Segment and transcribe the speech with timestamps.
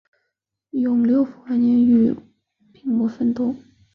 [0.71, 2.11] 永六辅晚年与
[2.73, 3.55] 病魔奋斗。